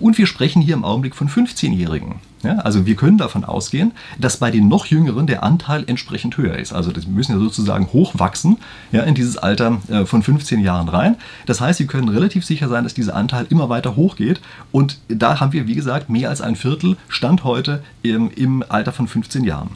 [0.00, 2.16] und wir sprechen hier im Augenblick von 15-Jährigen.
[2.44, 6.56] Ja, also wir können davon ausgehen, dass bei den noch Jüngeren der Anteil entsprechend höher
[6.56, 6.72] ist.
[6.72, 8.58] Also wir müssen ja sozusagen hochwachsen
[8.92, 11.16] ja, in dieses Alter äh, von 15 Jahren rein.
[11.46, 14.40] Das heißt, Sie können relativ sicher sein, dass dieser Anteil immer weiter hochgeht.
[14.70, 18.92] Und da haben wir, wie gesagt, mehr als ein Viertel Stand heute im, im Alter
[18.92, 19.70] von 15 Jahren.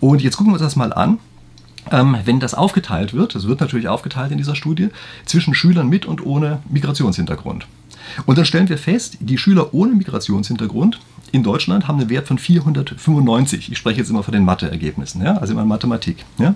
[0.00, 1.18] Und jetzt gucken wir uns das mal an.
[1.90, 4.88] Ähm, wenn das aufgeteilt wird, das wird natürlich aufgeteilt in dieser Studie,
[5.24, 7.66] zwischen Schülern mit und ohne Migrationshintergrund.
[8.26, 11.00] Und dann stellen wir fest, die Schüler ohne Migrationshintergrund
[11.32, 13.70] in Deutschland haben einen Wert von 495.
[13.72, 15.36] Ich spreche jetzt immer von den Mathe-Ergebnissen, ja?
[15.36, 16.24] also immer Mathematik.
[16.38, 16.54] Ja?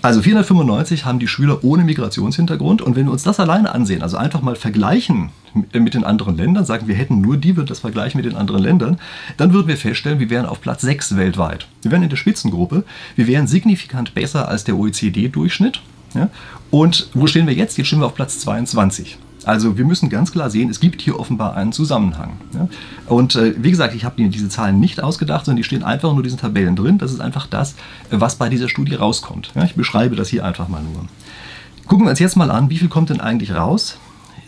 [0.00, 4.16] Also 495 haben die Schüler ohne Migrationshintergrund und wenn wir uns das alleine ansehen, also
[4.16, 5.30] einfach mal vergleichen
[5.72, 8.62] mit den anderen Ländern, sagen wir hätten nur die, würden das vergleichen mit den anderen
[8.62, 8.98] Ländern,
[9.38, 11.66] dann würden wir feststellen, wir wären auf Platz 6 weltweit.
[11.82, 12.84] Wir wären in der Spitzengruppe,
[13.16, 15.82] wir wären signifikant besser als der OECD-Durchschnitt.
[16.14, 16.30] Ja?
[16.70, 17.76] Und wo stehen wir jetzt?
[17.76, 19.18] Jetzt stehen wir auf Platz 22.
[19.48, 22.32] Also wir müssen ganz klar sehen, es gibt hier offenbar einen Zusammenhang.
[22.52, 22.68] Ja?
[23.06, 26.18] Und äh, wie gesagt, ich habe diese Zahlen nicht ausgedacht, sondern die stehen einfach nur
[26.18, 26.98] in diesen Tabellen drin.
[26.98, 27.74] Das ist einfach das,
[28.10, 29.52] was bei dieser Studie rauskommt.
[29.54, 29.64] Ja?
[29.64, 31.06] Ich beschreibe das hier einfach mal nur.
[31.86, 33.96] Gucken wir uns jetzt mal an, wie viel kommt denn eigentlich raus,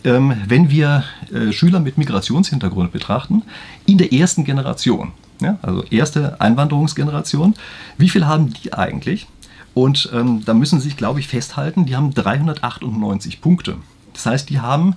[0.04, 3.42] ähm, wenn wir äh, Schüler mit Migrationshintergrund betrachten,
[3.86, 5.12] in der ersten Generation.
[5.40, 5.58] Ja?
[5.62, 7.54] Also erste Einwanderungsgeneration.
[7.96, 9.28] Wie viel haben die eigentlich?
[9.72, 13.76] Und ähm, da müssen Sie sich, glaube ich, festhalten, die haben 398 Punkte.
[14.12, 14.94] Das heißt, die haben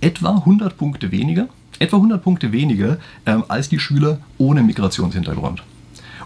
[0.00, 5.62] etwa 100 Punkte weniger, etwa 100 Punkte weniger ähm, als die Schüler ohne Migrationshintergrund.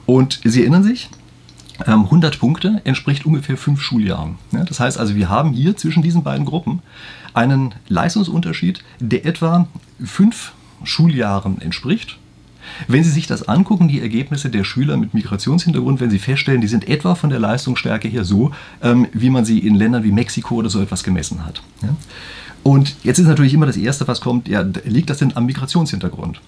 [0.06, 1.08] Und Sie erinnern sich,
[1.86, 4.36] 100 ähm, Punkte entspricht ungefähr fünf Schuljahren.
[4.50, 6.82] das heißt also, wir haben hier zwischen diesen beiden Gruppen
[7.34, 9.66] einen Leistungsunterschied, der etwa
[10.04, 10.52] fünf
[10.84, 12.18] Schuljahren entspricht.
[12.88, 16.68] Wenn Sie sich das angucken, die Ergebnisse der Schüler mit Migrationshintergrund, wenn Sie feststellen, die
[16.68, 18.52] sind etwa von der Leistungsstärke her so,
[18.82, 21.62] ähm, wie man sie in Ländern wie Mexiko oder so etwas gemessen hat.
[22.62, 26.40] Und jetzt ist natürlich immer das Erste, was kommt, ja, liegt das denn am Migrationshintergrund?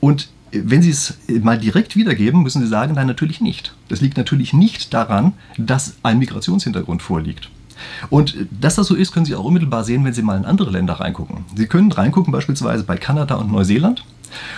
[0.00, 3.74] Und wenn Sie es mal direkt wiedergeben, müssen Sie sagen, nein, natürlich nicht.
[3.88, 7.50] Das liegt natürlich nicht daran, dass ein Migrationshintergrund vorliegt.
[8.10, 10.70] Und dass das so ist, können Sie auch unmittelbar sehen, wenn Sie mal in andere
[10.70, 11.44] Länder reingucken.
[11.56, 14.04] Sie können reingucken beispielsweise bei Kanada und Neuseeland.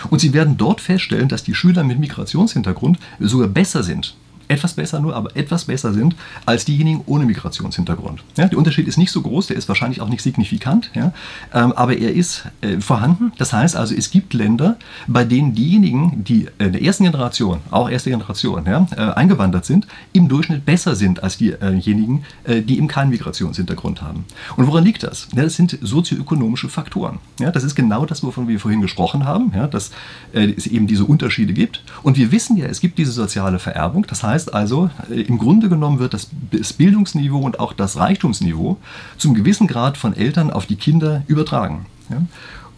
[0.09, 4.15] Und Sie werden dort feststellen, dass die Schüler mit Migrationshintergrund sogar besser sind
[4.47, 8.23] etwas besser nur, aber etwas besser sind als diejenigen ohne Migrationshintergrund.
[8.37, 11.13] Ja, der Unterschied ist nicht so groß, der ist wahrscheinlich auch nicht signifikant, ja,
[11.53, 13.31] ähm, aber er ist äh, vorhanden.
[13.37, 14.77] Das heißt also, es gibt Länder,
[15.07, 19.87] bei denen diejenigen, die in der ersten Generation, auch erste Generation, ja, äh, eingewandert sind,
[20.13, 24.25] im Durchschnitt besser sind als diejenigen, äh, die eben keinen Migrationshintergrund haben.
[24.55, 25.27] Und woran liegt das?
[25.35, 27.19] Ja, das sind sozioökonomische Faktoren.
[27.39, 29.91] Ja, das ist genau das, wovon wir vorhin gesprochen haben, ja, dass
[30.33, 31.83] äh, es eben diese Unterschiede gibt.
[32.03, 34.05] Und wir wissen ja, es gibt diese soziale Vererbung.
[34.07, 38.77] Das heißt, heißt also, äh, im Grunde genommen wird das Bildungsniveau und auch das Reichtumsniveau
[39.17, 41.85] zum gewissen Grad von Eltern auf die Kinder übertragen.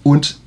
[0.04, 0.39] Und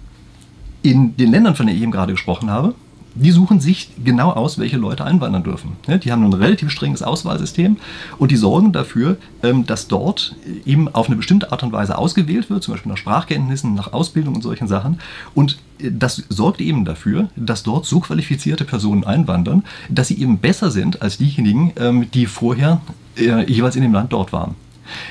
[0.83, 2.75] in den Ländern, von denen ich eben gerade gesprochen habe,
[3.14, 5.77] die suchen sich genau aus, welche Leute einwandern dürfen.
[5.87, 7.77] Die haben ein relativ strenges Auswahlsystem
[8.18, 12.51] und die sorgen dafür, ähm, dass dort eben auf eine bestimmte Art und Weise ausgewählt
[12.51, 15.01] wird, zum Beispiel nach Sprachkenntnissen, nach Ausbildung und solchen Sachen.
[15.35, 20.38] Und äh, das sorgt eben dafür, dass dort so qualifizierte Personen einwandern, dass sie eben
[20.38, 22.81] besser sind als diejenigen, ähm, die vorher
[23.16, 24.55] äh, jeweils in dem Land dort waren.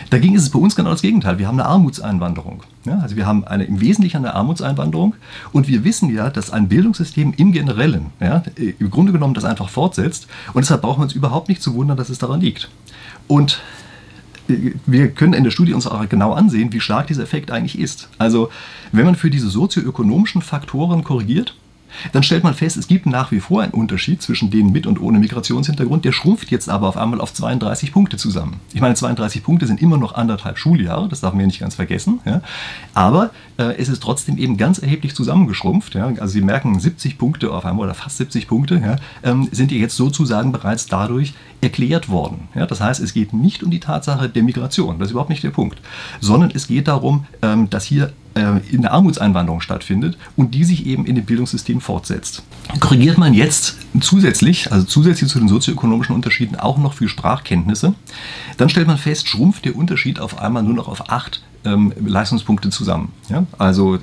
[0.09, 1.39] Dagegen ist es bei uns genau das Gegenteil.
[1.39, 2.63] Wir haben eine Armutseinwanderung.
[2.85, 5.15] Ja, also wir haben eine, im Wesentlichen eine Armutseinwanderung
[5.51, 9.69] und wir wissen ja, dass ein Bildungssystem im Generellen ja, im Grunde genommen das einfach
[9.69, 12.69] fortsetzt und deshalb brauchen wir uns überhaupt nicht zu wundern, dass es daran liegt.
[13.27, 13.61] Und
[14.47, 17.77] äh, wir können in der Studie uns auch genau ansehen, wie stark dieser Effekt eigentlich
[17.77, 18.09] ist.
[18.17, 18.49] Also
[18.91, 21.55] wenn man für diese sozioökonomischen Faktoren korrigiert,
[22.11, 25.01] dann stellt man fest, es gibt nach wie vor einen Unterschied zwischen denen mit und
[25.01, 26.05] ohne Migrationshintergrund.
[26.05, 28.59] Der schrumpft jetzt aber auf einmal auf 32 Punkte zusammen.
[28.73, 31.75] Ich meine, 32 Punkte sind immer noch anderthalb Schuljahre, das darf man ja nicht ganz
[31.75, 32.19] vergessen.
[32.25, 32.41] Ja.
[32.93, 35.95] Aber äh, es ist trotzdem eben ganz erheblich zusammengeschrumpft.
[35.95, 36.07] Ja.
[36.07, 39.95] Also Sie merken, 70 Punkte auf einmal oder fast 70 Punkte ja, ähm, sind jetzt
[39.95, 42.47] sozusagen bereits dadurch erklärt worden.
[42.55, 45.43] Ja, das heißt, es geht nicht um die Tatsache der Migration, das ist überhaupt nicht
[45.43, 45.79] der Punkt,
[46.21, 48.13] sondern es geht darum, ähm, dass hier
[48.71, 52.43] in der Armutseinwanderung stattfindet und die sich eben in dem Bildungssystem fortsetzt.
[52.79, 57.95] Korrigiert man jetzt zusätzlich, also zusätzlich zu den sozioökonomischen Unterschieden, auch noch für Sprachkenntnisse,
[58.57, 62.69] dann stellt man fest, schrumpft der Unterschied auf einmal nur noch auf acht ähm, Leistungspunkte
[62.69, 63.11] zusammen.
[63.29, 63.45] Ja?
[63.57, 63.99] Also äh,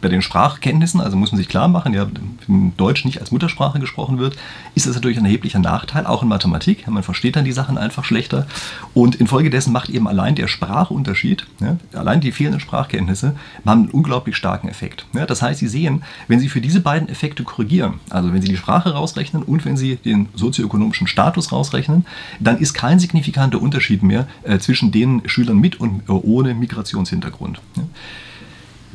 [0.00, 2.06] bei den Sprachkenntnissen, also muss man sich klar machen, ja,
[2.46, 4.36] wenn Deutsch nicht als Muttersprache gesprochen wird,
[4.74, 6.86] ist das natürlich ein erheblicher Nachteil, auch in Mathematik.
[6.88, 8.46] Man versteht dann die Sachen einfach schlechter.
[8.94, 13.34] Und infolgedessen macht eben allein der Sprachunterschied, ja, allein die fehlenden Sprachkenntnisse,
[13.66, 15.06] haben einen unglaublich starken Effekt.
[15.12, 18.48] Ja, das heißt, Sie sehen, wenn Sie für diese beiden Effekte korrigieren, also wenn Sie
[18.48, 22.06] die Sprache rausrechnen und wenn Sie den sozioökonomischen Status rausrechnen,
[22.40, 27.60] dann ist kein signifikanter Unterschied mehr äh, zwischen den Schülern mit und äh, ohne Migrationshintergrund.
[27.76, 27.82] Ja.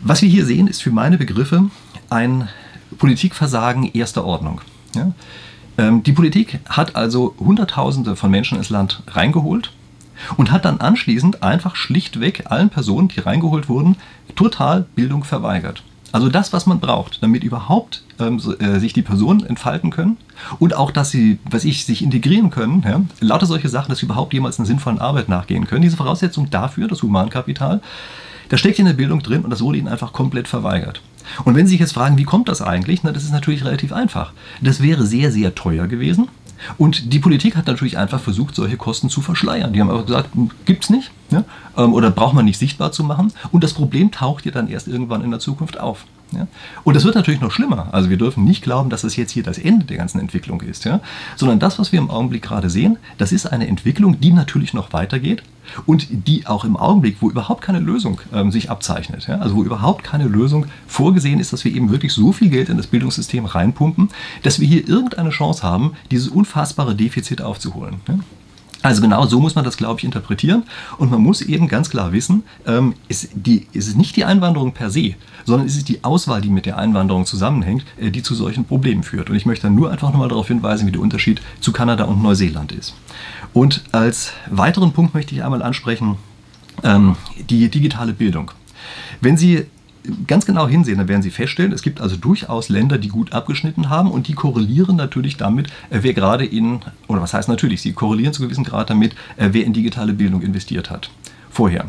[0.08, 1.72] Was wir hier sehen, ist für meine Begriffe
[2.12, 2.48] ein
[3.00, 4.62] Politikversagen erster Ordnung.
[4.96, 5.14] Ja?
[5.80, 9.72] Ähm, die Politik hat also Hunderttausende von Menschen ins Land reingeholt
[10.38, 13.96] und hat dann anschließend einfach schlichtweg allen Personen, die reingeholt wurden,
[14.36, 15.82] total Bildung verweigert.
[16.12, 20.18] Also das, was man braucht, damit überhaupt ähm, so, äh, sich die Personen entfalten können
[20.60, 24.06] und auch, dass sie, was ich, sich integrieren können, ja, lauter solche Sachen, dass sie
[24.06, 25.82] überhaupt jemals einer sinnvollen Arbeit nachgehen können.
[25.82, 27.82] Diese Voraussetzung dafür, das Humankapital,
[28.50, 31.02] das steckt in der Bildung drin und das wurde ihnen einfach komplett verweigert.
[31.44, 33.04] Und wenn Sie sich jetzt fragen, wie kommt das eigentlich?
[33.04, 34.32] Na, das ist natürlich relativ einfach.
[34.62, 36.28] Das wäre sehr, sehr teuer gewesen.
[36.78, 39.74] Und die Politik hat natürlich einfach versucht, solche Kosten zu verschleiern.
[39.74, 41.44] Die haben aber gesagt, hm, gibt es nicht ja?
[41.78, 43.32] Ähm, oder braucht man nicht sichtbar zu machen.
[43.52, 46.06] Und das Problem taucht ja dann erst irgendwann in der Zukunft auf.
[46.32, 46.48] Ja?
[46.84, 47.90] Und das wird natürlich noch schlimmer.
[47.92, 50.86] Also wir dürfen nicht glauben, dass das jetzt hier das Ende der ganzen Entwicklung ist,
[50.86, 51.02] ja?
[51.36, 54.94] sondern das, was wir im Augenblick gerade sehen, das ist eine Entwicklung, die natürlich noch
[54.94, 55.44] weitergeht
[55.86, 59.40] und die auch im Augenblick, wo überhaupt keine Lösung ähm, sich abzeichnet, ja?
[59.40, 62.78] also wo überhaupt keine Lösung vorgesehen ist, dass wir eben wirklich so viel Geld in
[62.78, 64.10] das Bildungssystem reinpumpen,
[64.44, 67.96] dass wir hier irgendeine Chance haben, dieses unfassbare Defizit aufzuholen.
[68.08, 68.20] Ja?
[68.86, 70.64] Also genau so muss man das, glaube ich, interpretieren.
[71.00, 74.74] Und man muss eben ganz klar wissen, ähm, ist, die, ist es nicht die Einwanderung
[74.74, 78.36] per se, sondern ist es die Auswahl, die mit der Einwanderung zusammenhängt, äh, die zu
[78.36, 79.32] solchen Problemen führt.
[79.32, 82.22] Und ich möchte dann nur einfach nochmal darauf hinweisen, wie der Unterschied zu Kanada und
[82.22, 82.94] Neuseeland ist.
[83.54, 86.18] Und als weiteren Punkt möchte ich einmal ansprechen,
[86.84, 87.16] ähm,
[87.50, 88.52] die digitale Bildung.
[89.20, 89.66] Wenn Sie
[90.28, 93.90] ganz genau hinsehen, dann werden Sie feststellen, es gibt also durchaus Länder, die gut abgeschnitten
[93.90, 97.94] haben und die korrelieren natürlich damit, äh, wer gerade in, oder was heißt natürlich, sie
[97.94, 101.10] korrelieren zu gewissem Grad damit, äh, wer in digitale Bildung investiert hat.
[101.50, 101.86] Vorher.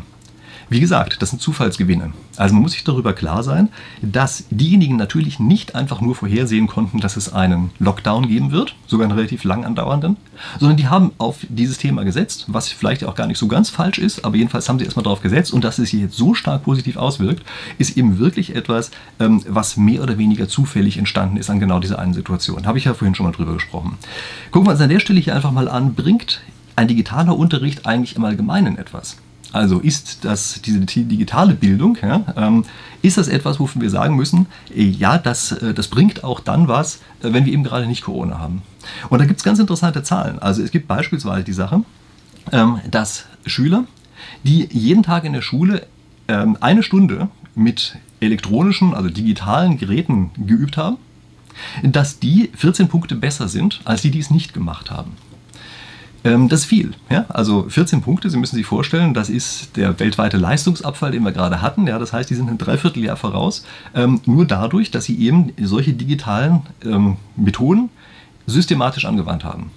[0.69, 2.11] Wie gesagt, das sind Zufallsgewinne.
[2.35, 3.69] Also man muss sich darüber klar sein,
[4.01, 9.07] dass diejenigen natürlich nicht einfach nur vorhersehen konnten, dass es einen Lockdown geben wird, sogar
[9.07, 10.17] einen relativ lang andauernden,
[10.59, 13.97] sondern die haben auf dieses Thema gesetzt, was vielleicht auch gar nicht so ganz falsch
[13.97, 16.63] ist, aber jedenfalls haben sie erstmal darauf gesetzt und dass es sich jetzt so stark
[16.63, 17.43] positiv auswirkt,
[17.77, 21.99] ist eben wirklich etwas, ähm, was mehr oder weniger zufällig entstanden ist an genau dieser
[21.99, 22.67] einen Situation.
[22.67, 23.97] Habe ich ja vorhin schon mal drüber gesprochen.
[24.51, 26.41] Gucken wir uns an der Stelle hier einfach mal an, bringt
[26.75, 29.17] ein digitaler Unterricht eigentlich im Allgemeinen etwas?
[29.53, 32.65] Also ist das diese digitale Bildung, ja, ähm,
[33.01, 36.67] ist das etwas, wovon wir sagen müssen, äh, ja, das, äh, das bringt auch dann
[36.67, 38.61] was, äh, wenn wir eben gerade nicht Corona haben.
[39.09, 40.39] Und da gibt es ganz interessante Zahlen.
[40.39, 41.83] Also es gibt beispielsweise die Sache,
[42.51, 43.85] ähm, dass Schüler,
[44.43, 45.87] die jeden Tag in der Schule
[46.27, 50.97] ähm, eine Stunde mit elektronischen, also digitalen Geräten geübt haben,
[51.83, 55.11] dass die 14 Punkte besser sind, als die, die es nicht gemacht haben.
[56.23, 56.93] Ähm, das ist viel.
[57.09, 57.25] Ja?
[57.29, 61.61] Also 14 Punkte, Sie müssen sich vorstellen, das ist der weltweite Leistungsabfall, den wir gerade
[61.61, 61.87] hatten.
[61.87, 61.99] Ja?
[61.99, 63.63] Das heißt, die sind ein Dreivierteljahr voraus.
[63.93, 67.89] Ähm, nur dadurch, dass sie eben solche digitalen ähm, Methoden
[68.45, 69.71] systematisch angewandt haben.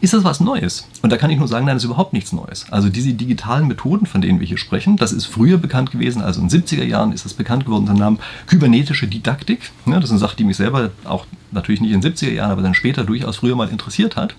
[0.00, 0.86] Ist das was Neues?
[1.02, 2.66] Und da kann ich nur sagen, nein, das ist überhaupt nichts Neues.
[2.70, 6.40] Also diese digitalen Methoden, von denen wir hier sprechen, das ist früher bekannt gewesen, also
[6.40, 9.70] in den 70er Jahren ist das bekannt geworden unter dem Namen kybernetische Didaktik.
[9.86, 12.50] Ja, das ist eine Sache, die mich selber auch natürlich nicht in den 70er Jahren,
[12.50, 14.34] aber dann später durchaus früher mal interessiert hat.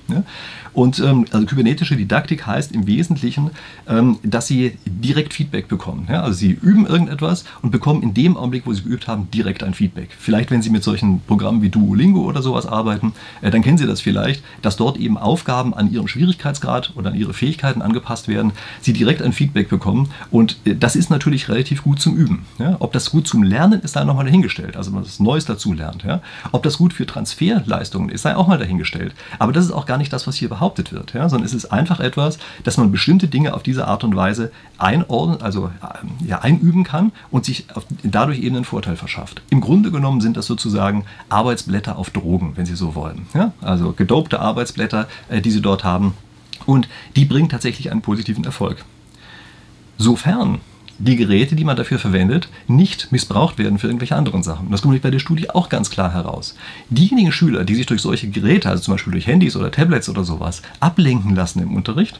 [0.77, 3.49] Und ähm, also kybernetische Didaktik heißt im Wesentlichen,
[3.87, 6.07] ähm, dass sie direkt Feedback bekommen.
[6.07, 9.73] Also sie üben irgendetwas und bekommen in dem Augenblick, wo sie geübt haben, direkt ein
[9.73, 10.09] Feedback.
[10.19, 13.87] Vielleicht, wenn sie mit solchen Programmen wie Duolingo oder sowas arbeiten, äh, dann kennen sie
[13.87, 18.51] das vielleicht, dass dort eben Aufgaben an ihren Schwierigkeitsgrad oder an ihre Fähigkeiten angepasst werden,
[18.79, 20.11] sie direkt ein Feedback bekommen.
[20.29, 22.45] Und äh, das ist natürlich relativ gut zum Üben.
[22.59, 22.75] Ja.
[22.79, 24.77] Ob das gut zum Lernen ist, sei nochmal dahingestellt.
[24.77, 26.03] Also man das Neues dazu lernt.
[26.03, 26.21] Ja.
[26.51, 29.13] Ob das gut für Transferleistungen ist, sei auch mal dahingestellt.
[29.39, 31.29] Aber das ist auch gar nicht das, was hier behauptet wird, ja?
[31.29, 35.41] sondern es ist einfach etwas, dass man bestimmte Dinge auf diese Art und Weise einordnen,
[35.41, 39.41] also ähm, ja, einüben kann und sich auf, dadurch eben einen Vorteil verschafft.
[39.49, 43.27] Im Grunde genommen sind das sozusagen Arbeitsblätter auf Drogen, wenn Sie so wollen.
[43.33, 43.53] Ja?
[43.61, 46.13] Also gedopte Arbeitsblätter, äh, die Sie dort haben.
[46.65, 48.83] Und die bringen tatsächlich einen positiven Erfolg.
[49.97, 50.59] Sofern
[50.99, 54.71] die Geräte, die man dafür verwendet, nicht missbraucht werden für irgendwelche anderen Sachen.
[54.71, 56.55] Das kommt bei der Studie auch ganz klar heraus.
[56.89, 60.23] Diejenigen Schüler, die sich durch solche Geräte, also zum Beispiel durch Handys oder Tablets oder
[60.23, 62.19] sowas, ablenken lassen im Unterricht,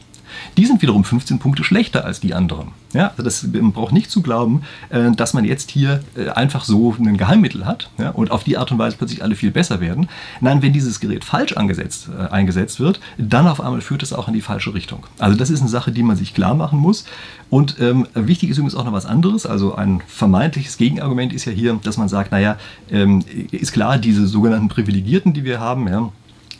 [0.57, 2.69] die sind wiederum 15 Punkte schlechter als die anderen.
[2.93, 6.63] Ja, also das, man braucht nicht zu glauben, äh, dass man jetzt hier äh, einfach
[6.63, 9.81] so ein Geheimmittel hat ja, und auf die Art und Weise plötzlich alle viel besser
[9.81, 10.07] werden.
[10.39, 14.27] Nein, wenn dieses Gerät falsch angesetzt, äh, eingesetzt wird, dann auf einmal führt es auch
[14.27, 15.05] in die falsche Richtung.
[15.19, 17.05] Also das ist eine Sache, die man sich klar machen muss.
[17.49, 19.45] Und ähm, wichtig ist übrigens auch noch was anderes.
[19.45, 22.57] Also ein vermeintliches Gegenargument ist ja hier, dass man sagt, naja,
[22.89, 26.09] ähm, ist klar, diese sogenannten Privilegierten, die wir haben, ja,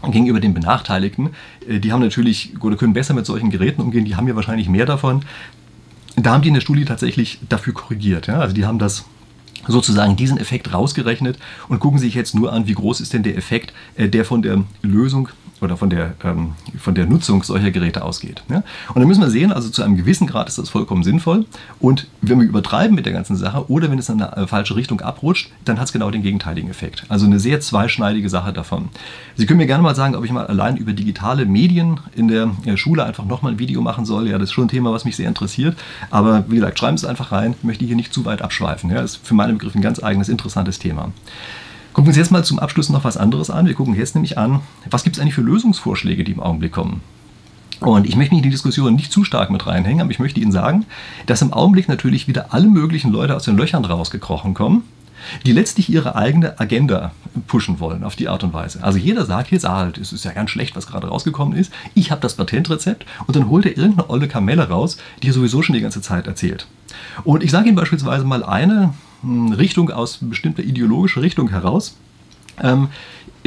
[0.04, 1.32] gegenüber den Benachteiligten,
[1.68, 4.70] äh, die haben natürlich oder können besser mit solchen Geräten umgehen, die haben ja wahrscheinlich
[4.70, 5.24] mehr davon.
[6.16, 8.28] Da haben die in der Studie tatsächlich dafür korrigiert.
[8.28, 8.40] Ja?
[8.40, 9.06] Also die haben das
[9.68, 13.38] sozusagen diesen Effekt rausgerechnet und gucken sich jetzt nur an, wie groß ist denn der
[13.38, 15.30] Effekt, äh, der von der Lösung
[15.62, 18.44] oder von der, ähm, von der Nutzung solcher Geräte ausgeht.
[18.50, 18.58] Ja?
[18.94, 21.46] Und dann müssen wir sehen, also zu einem gewissen Grad ist das vollkommen sinnvoll.
[21.80, 24.76] Und wenn wir übertreiben mit der ganzen Sache oder wenn es in eine äh, falsche
[24.76, 27.06] Richtung abrutscht, dann hat es genau den gegenteiligen Effekt.
[27.10, 28.90] Also eine sehr zweischneidige Sache davon.
[29.36, 32.52] Sie können mir gerne mal sagen, ob ich mal allein über digitale Medien in der
[32.66, 34.28] äh, Schule einfach nochmal ein Video machen soll.
[34.28, 35.78] Ja, das ist schon ein Thema, was mich sehr interessiert.
[36.10, 37.56] Aber wie gesagt, schreiben Sie es einfach rein.
[37.58, 38.90] Ich möchte hier nicht zu weit abschweifen.
[38.90, 41.12] Ja, das ist für meinen Begriff ein ganz eigenes, interessantes Thema.
[41.98, 43.66] Gucken wir uns jetzt mal zum Abschluss noch was anderes an.
[43.66, 47.02] Wir gucken jetzt nämlich an, was gibt es eigentlich für Lösungsvorschläge, die im Augenblick kommen.
[47.80, 50.40] Und ich möchte mich in die Diskussion nicht zu stark mit reinhängen, aber ich möchte
[50.40, 50.86] Ihnen sagen,
[51.26, 54.84] dass im Augenblick natürlich wieder alle möglichen Leute aus den Löchern rausgekrochen kommen,
[55.48, 57.14] die letztlich ihre eigene Agenda
[57.48, 58.84] pushen wollen auf die Art und Weise.
[58.84, 61.74] Also jeder sagt jetzt, ah, es ist ja ganz schlecht, was gerade rausgekommen ist.
[61.96, 65.64] Ich habe das Patentrezept und dann holt er irgendeine olle Kamelle raus, die er sowieso
[65.64, 66.68] schon die ganze Zeit erzählt.
[67.24, 71.96] Und ich sage Ihnen beispielsweise mal eine Richtung aus bestimmter ideologischer Richtung heraus.
[72.62, 72.90] Ähm,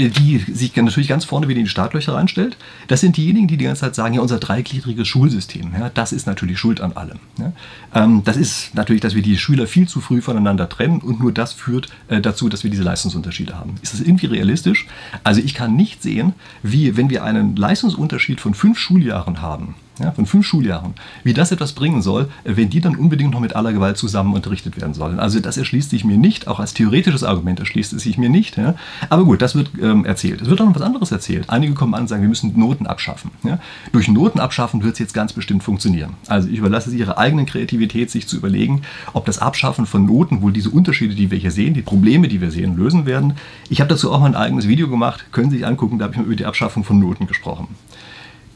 [0.09, 2.57] die sich natürlich ganz vorne wieder in die Startlöcher reinstellt,
[2.89, 6.27] das sind diejenigen, die die ganze Zeit sagen, ja, unser dreigliedriges Schulsystem, ja, das ist
[6.27, 7.19] natürlich schuld an allem.
[7.39, 7.53] Ja.
[7.95, 11.33] Ähm, das ist natürlich, dass wir die Schüler viel zu früh voneinander trennen und nur
[11.33, 13.75] das führt äh, dazu, dass wir diese Leistungsunterschiede haben.
[13.83, 14.87] Ist das irgendwie realistisch?
[15.25, 20.13] Also ich kann nicht sehen, wie, wenn wir einen Leistungsunterschied von fünf Schuljahren haben, ja,
[20.13, 23.73] von fünf Schuljahren, wie das etwas bringen soll, wenn die dann unbedingt noch mit aller
[23.73, 25.21] Gewalt zusammen unterrichtet werden sollen.
[25.21, 28.57] Also das erschließt sich mir nicht, auch als theoretisches Argument erschließt es sich mir nicht.
[28.57, 28.75] Ja.
[29.09, 30.41] Aber gut, das wird ähm, erzählt.
[30.41, 31.49] Es wird auch noch was anderes erzählt.
[31.49, 33.31] Einige kommen an und sagen, wir müssen Noten abschaffen.
[33.43, 33.59] Ja.
[33.93, 36.15] Durch Noten abschaffen wird es jetzt ganz bestimmt funktionieren.
[36.27, 38.83] Also ich überlasse es ihrer eigenen Kreativität, sich zu überlegen,
[39.13, 42.41] ob das Abschaffen von Noten wohl diese Unterschiede, die wir hier sehen, die Probleme, die
[42.41, 43.35] wir sehen, lösen werden.
[43.69, 46.15] Ich habe dazu auch mal ein eigenes Video gemacht, können Sie sich angucken, da habe
[46.15, 47.69] ich mal über die Abschaffung von Noten gesprochen.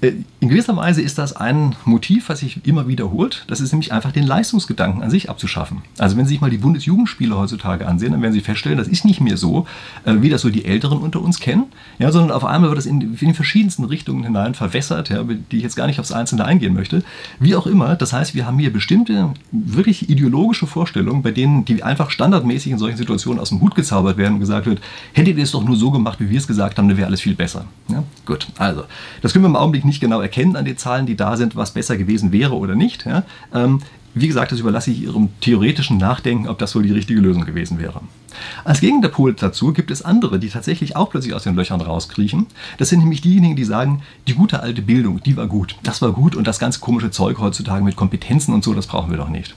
[0.05, 3.47] Äh, in gewisser Weise ist das ein Motiv, was sich immer wiederholt.
[3.49, 5.81] Das ist nämlich einfach den Leistungsgedanken an sich abzuschaffen.
[5.97, 9.07] Also wenn Sie sich mal die Bundesjugendspiele heutzutage ansehen, dann werden Sie feststellen, das ist
[9.07, 9.67] nicht mehr so,
[10.05, 11.64] äh, wie das so die Älteren unter uns kennen,
[11.99, 15.62] ja, sondern auf einmal wird das in, den verschiedensten Richtungen hinein verwässert, ja, die ich
[15.62, 17.03] jetzt gar nicht aufs Einzelne eingehen möchte.
[17.40, 21.83] Wie auch immer, das heißt, wir haben hier bestimmte wirklich ideologische Vorstellungen, bei denen die
[21.83, 24.83] einfach standardmäßig in solchen Situationen aus dem Hut gezaubert werden und gesagt wird,
[25.14, 27.23] hättet ihr es doch nur so gemacht, wie wir es gesagt haben, dann wäre alles
[27.23, 27.64] viel besser.
[27.88, 28.85] Ja, gut, also,
[29.23, 31.54] das können wir im Augenblick nicht nicht genau erkennen an den Zahlen, die da sind,
[31.54, 33.07] was besser gewesen wäre oder nicht.
[33.07, 33.22] Ja.
[33.54, 33.80] Ähm,
[34.14, 37.78] wie gesagt, das überlasse ich Ihrem theoretischen Nachdenken, ob das wohl die richtige Lösung gewesen
[37.78, 38.00] wäre.
[38.64, 42.47] Als Gegenpol dazu gibt es andere, die tatsächlich auch plötzlich aus den Löchern rauskriechen.
[42.79, 45.77] Das sind nämlich diejenigen, die sagen, die gute alte Bildung, die war gut.
[45.83, 49.11] Das war gut und das ganz komische Zeug heutzutage mit Kompetenzen und so, das brauchen
[49.11, 49.55] wir doch nicht.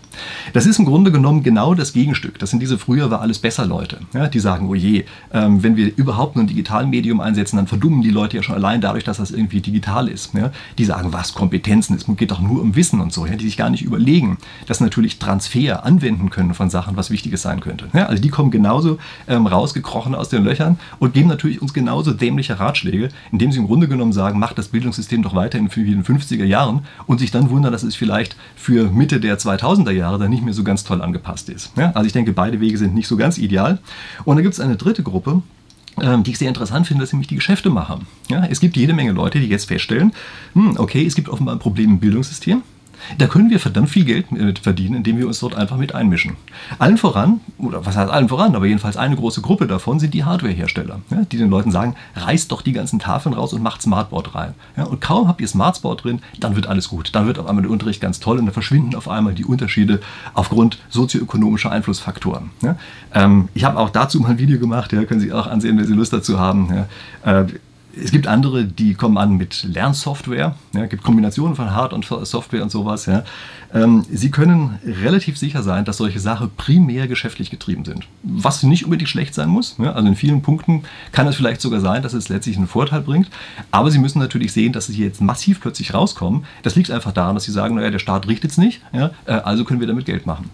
[0.53, 2.39] Das ist im Grunde genommen genau das Gegenstück.
[2.39, 3.99] Das sind diese früher war alles besser Leute.
[4.13, 7.67] Ja, die sagen, oh je, ähm, wenn wir überhaupt nur ein digitales Medium einsetzen, dann
[7.67, 10.33] verdummen die Leute ja schon allein dadurch, dass das irgendwie digital ist.
[10.33, 13.25] Ja, die sagen, was Kompetenzen ist, geht doch nur um Wissen und so.
[13.25, 17.41] Ja, die sich gar nicht überlegen, dass natürlich Transfer anwenden können von Sachen, was Wichtiges
[17.41, 17.87] sein könnte.
[17.93, 18.97] Also die kommen genau genauso
[19.29, 23.67] ähm, rausgekrochen aus den Löchern und geben natürlich uns genauso dämliche Ratschläge, indem sie im
[23.67, 27.49] Grunde genommen sagen, macht das Bildungssystem doch weiterhin in den 50er Jahren und sich dann
[27.49, 31.01] wundern, dass es vielleicht für Mitte der 2000er Jahre dann nicht mehr so ganz toll
[31.01, 31.71] angepasst ist.
[31.77, 31.91] Ja?
[31.91, 33.79] Also ich denke, beide Wege sind nicht so ganz ideal.
[34.25, 35.41] Und dann gibt es eine dritte Gruppe,
[36.01, 37.99] ähm, die ich sehr interessant finde, das sind nämlich die Geschäftemacher.
[38.29, 40.11] Ja, es gibt jede Menge Leute, die jetzt feststellen,
[40.53, 42.63] hm, okay, es gibt offenbar ein Problem im Bildungssystem.
[43.17, 44.27] Da können wir verdammt viel Geld
[44.59, 46.35] verdienen, indem wir uns dort einfach mit einmischen.
[46.79, 50.23] Allen voran, oder was heißt allen voran, aber jedenfalls eine große Gruppe davon sind die
[50.23, 54.35] Hardwarehersteller, ja, die den Leuten sagen, reißt doch die ganzen Tafeln raus und macht Smartboard
[54.35, 54.53] rein.
[54.75, 57.09] Ja, und kaum habt ihr Smartboard drin, dann wird alles gut.
[57.13, 60.01] Dann wird auf einmal der Unterricht ganz toll und dann verschwinden auf einmal die Unterschiede
[60.33, 62.51] aufgrund sozioökonomischer Einflussfaktoren.
[62.61, 62.75] Ja,
[63.13, 65.93] ähm, ich habe auch dazu mal ein Video gemacht, können Sie auch ansehen, wenn Sie
[65.93, 66.85] Lust dazu haben.
[67.23, 67.45] Äh,
[68.03, 70.55] es gibt andere, die kommen an mit Lernsoftware.
[70.73, 73.05] Ja, es gibt Kombinationen von Hard- und Software und sowas.
[73.05, 73.23] Ja.
[73.73, 78.07] Ähm, Sie können relativ sicher sein, dass solche Sachen primär geschäftlich getrieben sind.
[78.23, 79.75] Was nicht unbedingt schlecht sein muss.
[79.79, 79.93] Ja.
[79.93, 83.29] Also in vielen Punkten kann es vielleicht sogar sein, dass es letztlich einen Vorteil bringt.
[83.71, 86.45] Aber Sie müssen natürlich sehen, dass Sie jetzt massiv plötzlich rauskommen.
[86.63, 89.65] Das liegt einfach daran, dass Sie sagen, naja, der Staat richtet es nicht, äh, also
[89.65, 90.49] können wir damit Geld machen.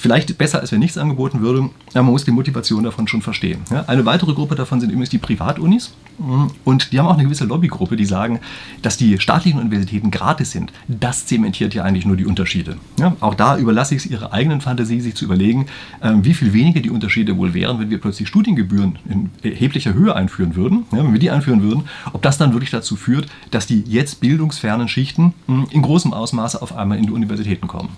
[0.00, 3.60] Vielleicht besser, als wenn nichts angeboten würde, aber man muss die Motivation davon schon verstehen.
[3.70, 5.92] Ja, eine weitere Gruppe davon sind übrigens die Privatunis.
[6.18, 6.50] Mhm.
[6.64, 8.40] Und die haben auch eine gewisse Lobbygruppe, die sagen,
[8.82, 10.72] dass die staatlichen Universitäten gratis sind.
[10.88, 12.76] Das zementiert ja eigentlich nur die Unterschiede.
[12.98, 15.66] Ja, auch da überlasse ich es ihrer eigenen Fantasie, sich zu überlegen,
[16.02, 20.14] ähm, wie viel weniger die Unterschiede wohl wären, wenn wir plötzlich Studiengebühren in erheblicher Höhe
[20.14, 20.84] einführen würden.
[20.92, 24.20] Ja, wenn wir die einführen würden, ob das dann wirklich dazu führt, dass die jetzt
[24.20, 27.90] bildungsfernen Schichten hm, in großem Ausmaße auf einmal in die Universitäten kommen.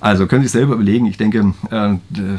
[0.00, 1.06] Also können Sie sich selber überlegen.
[1.06, 1.94] Ich denke, äh,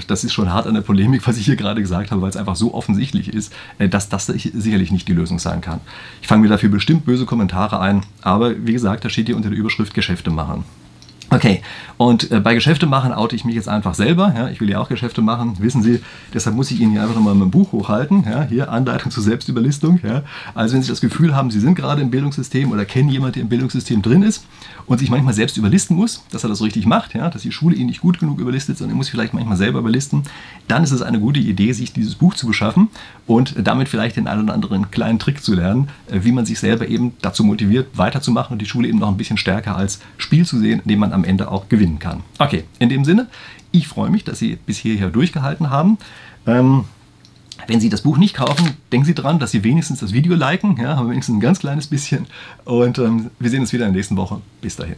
[0.07, 2.37] das ist schon hart an der Polemik, was ich hier gerade gesagt habe, weil es
[2.37, 5.79] einfach so offensichtlich ist, äh, dass das sicherlich nicht die Lösung sein kann.
[6.21, 9.49] Ich fange mir dafür bestimmt böse Kommentare ein, aber wie gesagt, da steht hier unter
[9.49, 10.63] der Überschrift Geschäfte machen.
[11.29, 11.61] Okay,
[11.97, 14.33] und äh, bei Geschäfte machen oute ich mich jetzt einfach selber.
[14.35, 15.99] Ja, ich will ja auch Geschäfte machen, wissen Sie.
[16.33, 18.23] Deshalb muss ich Ihnen hier einfach nochmal mein Buch hochhalten.
[18.23, 19.99] Ja, hier Anleitung zur Selbstüberlistung.
[20.03, 20.23] Ja.
[20.55, 23.41] Also wenn Sie das Gefühl haben, Sie sind gerade im Bildungssystem oder kennen jemanden, der
[23.43, 24.45] im Bildungssystem drin ist
[24.85, 27.75] und sich manchmal selbst überlisten muss, dass er das richtig macht, ja, dass die Schule
[27.75, 30.23] ihn nicht gut genug überlistet, sondern er muss vielleicht manchmal selber überlisten,
[30.69, 32.87] dann ist es eine gute Idee, sich dieses Buch zu beschaffen
[33.25, 36.59] und damit vielleicht den einen oder anderen kleinen Trick zu lernen, äh, wie man sich
[36.59, 40.45] selber eben dazu motiviert, weiterzumachen und die Schule eben noch ein bisschen stärker als Spiel
[40.45, 42.23] zu sehen, indem man am Ende auch gewinnen kann.
[42.39, 43.27] Okay, in dem Sinne,
[43.71, 45.97] ich freue mich, dass Sie bis hierher durchgehalten haben.
[46.45, 46.85] Ähm,
[47.65, 50.77] wenn Sie das Buch nicht kaufen, denken Sie daran, dass Sie wenigstens das Video liken,
[50.77, 52.27] ja, wenigstens ein ganz kleines bisschen.
[52.65, 54.41] Und ähm, wir sehen uns wieder in der nächsten Woche.
[54.61, 54.97] Bis dahin.